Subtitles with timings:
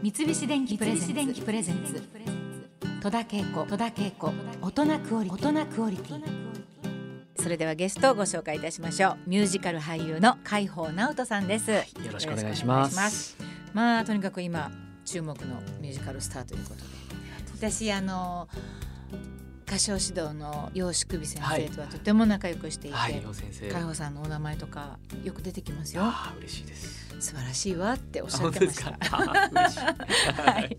[0.00, 2.00] 三菱電機プレゼンツ。
[3.02, 3.66] 戸田恵子。
[3.66, 4.32] 戸田恵子。
[4.62, 6.22] 大人クオリ大人クオリティ。
[7.36, 9.18] それではゲストをご紹介いたしましょう。
[9.26, 11.82] ミュージカル俳優の海宝直人さんです、よ
[12.12, 13.36] ろしくお願いします。
[13.72, 14.70] まあとにかく今
[15.04, 16.82] 注目のミュージカルスターということで。
[17.56, 18.48] 私あの
[19.68, 26.02] 歌唱指導の楊淑美先生とはとても仲良くしていて、はい、海宝さんのお名前とかよく出てきますよ。
[26.04, 28.96] あ嬉しいです素晴らしいわっておっしゃってました。
[30.42, 30.78] はい。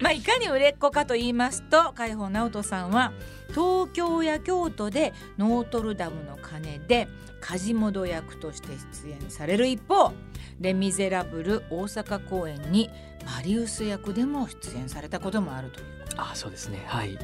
[0.00, 3.12] まあいかに売れっ子かと言いますと、海宝直人さんは
[3.50, 7.08] 東京や京都でノートルダムの鐘で
[7.40, 8.68] 梶本役として
[9.04, 10.12] 出演される一方、
[10.60, 12.90] レミゼラブル大阪公演に
[13.24, 16.82] マリウス役でも出演されたこともあるというあ、そうですね。
[16.86, 17.16] はい。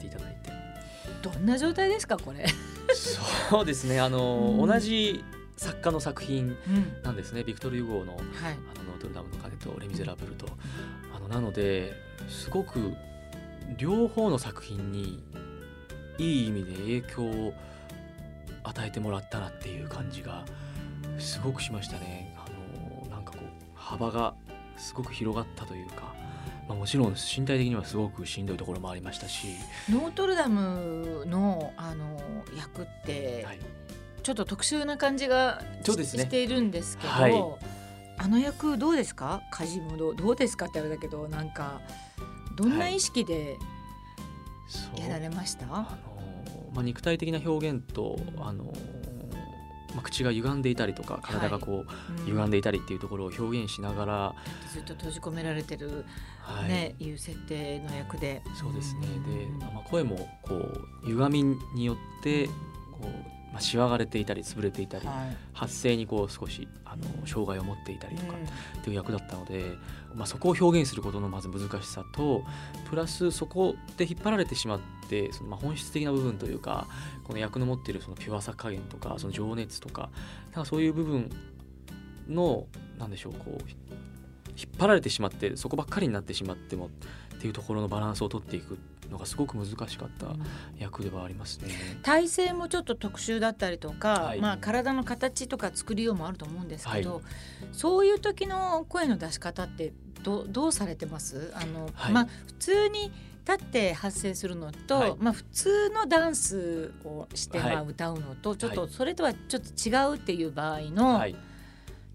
[0.00, 0.50] ていただいて。
[1.22, 2.46] どんな状態ですかこれ？
[2.94, 4.00] そうですね。
[4.00, 5.22] あの、うん、同じ
[5.56, 6.56] 作家の作品
[7.02, 8.24] なんですね、うん、ビクトル・ユゴーの,、はい、
[8.74, 10.46] あのノートルダムの鐘とレ・ミゼラブルと、
[11.14, 11.92] あのなので
[12.28, 12.94] すごく
[13.76, 15.22] 両方の作品に
[16.16, 17.54] いい意味で影響を
[18.62, 20.44] 与えてもらったなっていう感じが
[21.18, 22.34] すごくしましたね。
[22.38, 23.44] あのなんかこう
[23.74, 24.34] 幅が
[24.78, 26.14] すごく広がったというか。
[26.70, 29.56] まあ、もちろん身体的にはすごくしんどいところもありましたし。
[29.90, 32.22] ノートルダムのあの
[32.56, 33.58] 役って、はい、
[34.22, 37.44] ちょっと特殊な感じがし,、ね、しているんですけど、はい、
[38.18, 39.42] あの役どうですか？
[39.50, 40.14] 梶本。
[40.14, 41.80] どうですかってあれだけどなんか
[42.54, 43.56] どんな意識で
[44.96, 48.72] やられました、はい、あのまあ、肉体的な表現とあの
[49.94, 54.34] まあ、口が歪んでいたりとか体がこう、はいうん、歪んでいたりっていうところを表現しながら
[54.72, 56.04] ずっと閉じ込められてる、
[56.68, 58.42] ね、はい、いう設定の役で。
[58.54, 59.06] そうですね、
[59.58, 61.42] で、まあ、声もこう歪み
[61.74, 62.52] によってこ
[63.04, 68.34] うまあ、しわがれていたり潰れていたり、はい、発声にこう少しあの障害を持っていたりとか
[68.78, 69.64] っていう役だったので、
[70.14, 72.44] まあ、そこを表現することのまず難しさと
[72.88, 76.86] プラスそこで引っ張られてしまってそのまあ本質的な部分というか
[77.24, 80.10] この役の持っているそのピュアさ加減とかその情熱とか
[80.52, 81.30] なんかそういう部分
[82.28, 82.66] の
[82.98, 83.70] なんでしょうこう
[84.56, 86.90] 引っ張られてしまってそこばっかりになってしまっても
[87.34, 88.78] っていうところのバランスを取っていく
[89.10, 90.28] のがすごく難しかった
[90.78, 91.68] 役ではありますね。
[92.02, 97.22] 体勢もちょっと特殊だったりとか、はい、まあ体の形とか作りようもあると思うんですけど、はい、
[97.72, 101.52] そういう時の声の出し方ってどどうされてます？
[101.54, 103.12] あの、はい、まあ普通に
[103.46, 111.34] 立って発声するのと、はい、まあ普通のダンスをしてまあ歌うのと、ちょっとそれとはちょっと違うっていう場合の、はい、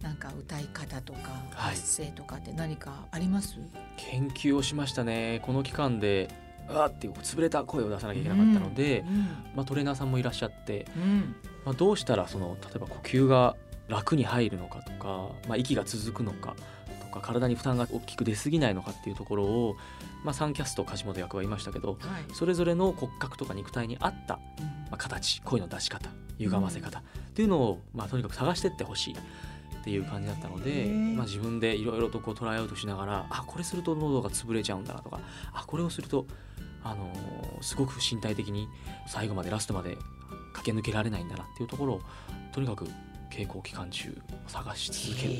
[0.01, 1.19] なんか歌い方とか
[1.51, 3.57] 発声とかって何かあります、
[3.97, 5.41] 研究をしましたね。
[5.43, 6.29] この期間で
[6.69, 9.23] あっていう潰れた声を出さなきゃいけなかったので、うんうん、
[9.55, 13.55] まあ、トレーナーさんもいらっしゃって、うん、まあ、どうしたらその例えば呼吸が
[13.87, 16.55] 楽に入るのかとか、まあ、息が続くのか
[17.01, 19.75] とか体に負担が大きく出過ぎないのかっていうところを、
[20.23, 24.39] まあ、サンキャスト梶本役はいましたけど、はい、それぞれの骨格とか肉体に合った、
[24.89, 26.09] まあ、形声の出し方
[26.39, 27.01] 歪ませ方っ
[27.33, 29.15] ていうのを、まあ、とにかく探していってほしい。
[29.85, 35.19] っていう感じだったので、まあ、自分でいろいろとこうトライアウトしながらあこれすると喉が潰れちゃうんだなとか
[35.53, 36.25] あこれをすると
[36.83, 37.13] あの
[37.61, 38.67] すごく身体的に
[39.05, 39.95] 最後までラストまで
[40.53, 42.01] 駆け抜けられないんだなっていうところを
[42.51, 42.85] とにかく
[43.29, 45.33] 稽古期間中探し続ける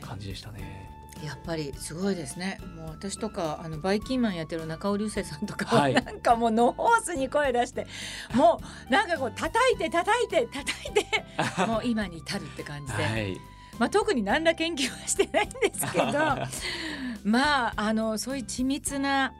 [0.00, 0.97] 感じでしたね。
[1.24, 2.60] やっぱりすごいですね。
[2.76, 7.86] もう私とかあのバイキンマンやってる中尾流星さんとか、はい、なんかもうノーホースに声出して
[8.34, 11.06] もうなんかこう叩いて叩いて叩いて
[11.66, 13.02] もう今に至るって感じで。
[13.02, 13.36] はい。
[13.78, 16.04] まあ、特に何ら研究はしてないんですけど
[17.22, 19.32] まああのそういう緻密な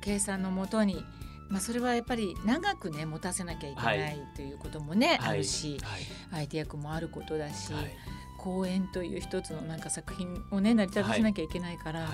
[0.00, 1.04] 計算のもとに、
[1.48, 5.78] まあ、それはやっぱり長くね持たせなきゃいけない、ということもね、あるし、
[6.30, 7.72] 相手役もあることだし、
[8.44, 12.08] 公演という一つのなんか作品をね成り立たせなきゃいけないから。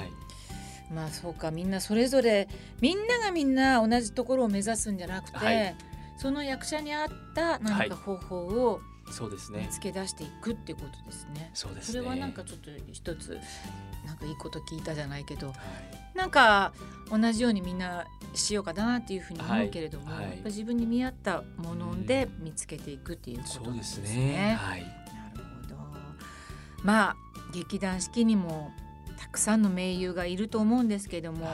[0.92, 2.48] まあそうかみんなそれぞれ
[2.80, 5.76] みんながみんな同じところを目指すんじゃなくて、はい、
[6.16, 8.80] その役者に合った何か方法を
[9.12, 9.60] そうですね。
[9.60, 11.50] 見つけ出していくってことですね。
[11.54, 13.38] そうです、ね、それはなんかちょっと一つ
[14.04, 16.72] なんかいいこと聞いたじゃないけど、はい、なんか
[17.09, 20.26] 同じようにみんなしようかなっていうふうに思うけれども、はい。
[20.26, 24.06] はい、自分に見合ったもので見つけていくっていうことですね。
[24.09, 24.59] すね。
[24.59, 25.09] はい、なるほど。
[26.82, 27.16] まあ
[27.53, 28.72] 劇団四季にも
[29.18, 31.48] たくさんの名優がいると思うんですけれども、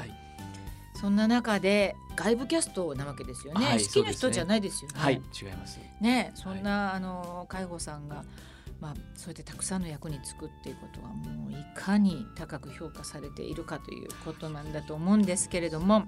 [0.95, 3.79] そんな中で外部キャストなわけですよね。
[3.79, 4.97] 四季の人じゃないですよね。
[4.99, 5.79] はい、違います。
[6.01, 8.25] ね、そんな、あの介護さんが。
[8.81, 16.05] まあ、そうやってたくさんの役に就くっていうことはもういかに高く評価されているかということなんだと思うんですけれども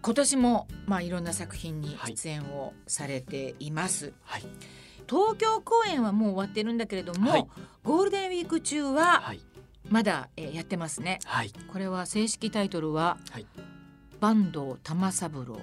[0.00, 4.14] 今年も、まあ、いろんな作品に出演をされています。
[4.22, 4.42] はい、
[5.08, 7.46] 東京公演はもう終わってるんだけれども、はい、
[7.84, 9.22] ゴールデンウィーク中は、
[9.88, 11.20] まだ、えー、やってますね。
[11.24, 11.52] はい。
[11.68, 13.46] これは正式タイトルは、はい、
[14.20, 15.60] 坂東玉三郎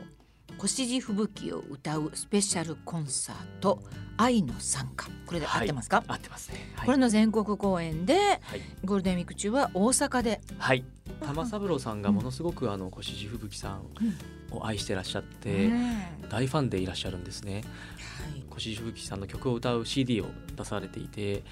[0.63, 3.81] 越路吹雪を歌うスペシャルコンサート
[4.17, 5.09] 愛の参加。
[5.25, 10.41] これで合ってますか、はい、合ってますね、はい、これの全国公演で、はい、ゴールデンウィーク中は大阪で。
[10.57, 10.85] はい。
[11.25, 13.81] 玉三郎さんがものすごくあの越路吹雪さん
[14.51, 15.71] を愛してらっしゃって、
[16.29, 17.63] 大ファンでいらっしゃるんですね、
[18.57, 21.43] 越路吹雪さんの曲を歌う CD を出されていて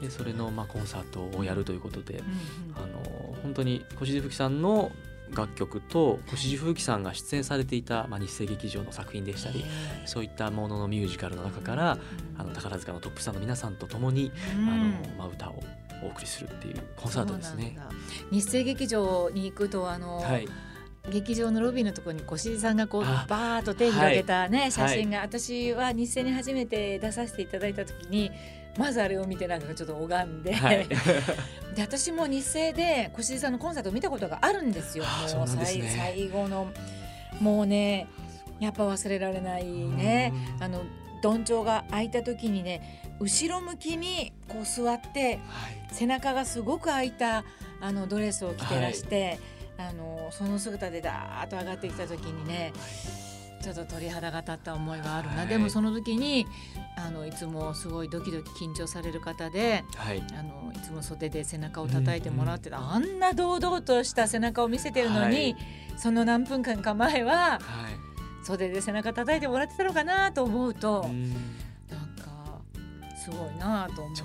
[0.00, 2.30] でそれのまあコンサートをやるということで、うんうん、
[2.76, 4.90] あの本当に越路吹雪さんの
[5.34, 9.64] 楽曲と越路吹雪さんが出演されていた、まあ、日生劇場の作品でしたり
[10.04, 11.98] そういったもののミュージカルの中から
[12.36, 14.68] あの宝塚のトップスターの皆さんと共に、あの
[15.16, 15.62] まあ、歌を
[16.02, 17.78] お送りするっていうコンサートですね。
[18.30, 20.48] 日生劇場に行くとあの、はい
[21.10, 28.30] 劇場のロビーのところに越路さんがこうバーッと手を広げたね、はい、写真が、はい、私は日生に初めて出させていただいた時に
[28.78, 30.54] まずあれを見てなんかちょっと拝んで。
[30.54, 30.86] はい、
[31.74, 35.04] で私も日生で越路さんのコンサートを見たことがあるんですよ。
[35.34, 36.70] もう最、ね、最後の
[37.40, 38.06] もうね
[38.60, 40.32] やっぱ忘れられないね。
[40.60, 40.82] あの
[41.22, 45.40] どんちょうが開いた時にね後ろ向きにこう座って、はい、
[45.92, 47.44] 背中がすごく開いた
[47.80, 49.38] あのドレスを着てらして、はい、
[49.88, 52.72] あのその姿でダーッと上がってきた時にね、
[53.62, 56.46] ちょっと鳥肌が立った思いがあるな、はい、でもその時に
[56.96, 65.56] あのいつもすごいドキドキ緊張される方で、はい、あのいつも袖で背中を叩いてもらってた、うんうん、あんな堂々とした背中を見せてるのに、はい、
[65.96, 67.60] その何分間か前は、
[68.42, 71.12] 袖で背中叩いてもらってたのかなと思うと、う
[73.22, 74.22] すごいなと思って、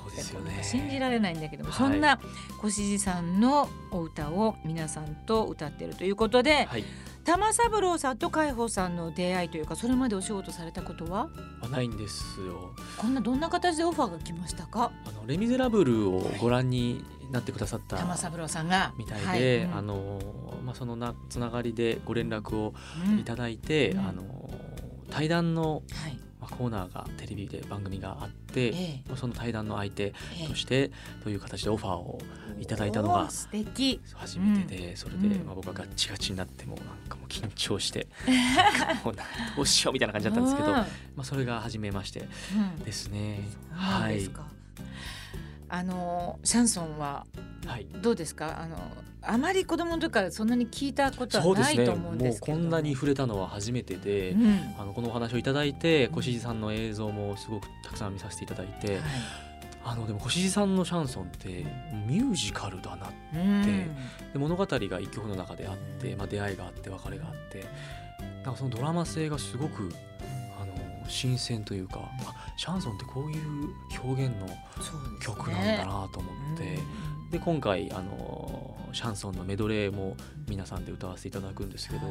[0.49, 2.19] ね、信じられないんだけども、そんな
[2.63, 6.67] 越路さんのお歌を皆さんと歌ってるということで。
[7.27, 11.27] 玉三郎さんと海宝さんの出会いというかそれまでお仕事されたことは？
[11.69, 12.73] ないんですよ。
[12.97, 14.93] こんなどんな形でオファーが来ましたか？
[15.05, 18.93] あのレミゼラブルをご覧になってくださった、玉三郎さんが。
[18.97, 19.65] みたいで、はい。
[19.65, 20.19] うん、あの
[20.63, 22.73] まあそのなつながりでご連絡を
[23.19, 24.23] いただいて、うん、あの
[25.11, 26.17] 対談の、はい
[26.49, 30.13] コーナーがテレビで番組があって、ええ、その対談の相手
[30.47, 30.91] として
[31.23, 32.19] という形でオファーを
[32.59, 33.99] いただいたのが素敵。
[34.13, 38.07] 初めてで、うん、それで、まあ、僕はガッチガチになってもなんかもう緊張して
[39.03, 39.15] もう
[39.55, 40.87] どうしようみたいな感じだったんですけど、ま
[41.19, 42.27] あ、それが初めまして
[42.83, 43.41] ですね。
[43.71, 44.29] うん、はい、
[45.69, 47.25] あのシャンソンは
[48.01, 48.77] どうですか、はい、あの
[49.21, 59.01] あまり子供の時からそんなに聞いたことはないと思うんですけど、ね、こんなに触れたのは初めてで、うん、あのこのお話をいただいて越路さんの映像もすごくたくさん見させていただいて、はい、
[59.83, 61.65] あのでも越路さんのシャンソンって
[62.07, 63.63] ミュージカルだなって、うん、
[64.33, 67.65] で物語が一曲の中であって、まあ、出会いがあって別れがあって
[68.43, 69.91] なんかそのドラマ性がすごく
[70.59, 70.73] あの
[71.09, 73.69] 新鮮というか、あシャンソンってこういう
[74.03, 74.47] 表現の
[75.21, 76.79] 曲なんだなと思って。
[77.31, 80.15] で、ね、今回あのシャンソンのメドレーも
[80.47, 82.01] 皆さんで歌わせていただくんですけど、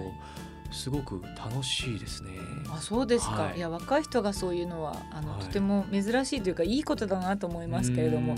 [0.73, 2.31] すごく楽しいですね。
[2.71, 8.37] あそうですか、はい、いや若い人がそういうのはあの、はい、とても珍しいというかいいことだなと思いますけれども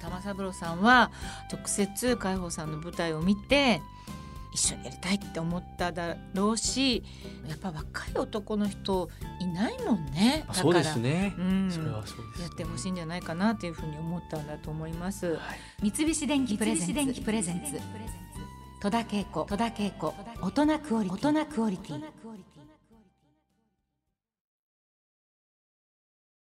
[0.00, 1.10] 玉三郎さんは
[1.52, 3.80] 直接海宝さんの舞台を見て
[4.52, 7.04] 一緒にやりたいって思っただろうし
[7.48, 9.08] やっぱ若い男の人
[9.40, 10.44] いないもんね。
[10.48, 15.38] だからそうですね、うん、それはそうです、ね、やってほしいんじゃないかなというふうに思ったんだと思います、は
[15.82, 16.84] い、三菱電機プレゼ
[17.52, 17.80] ンツ。
[18.82, 20.14] 戸田恵子戸田恵子。
[20.40, 22.00] 大人クオリティ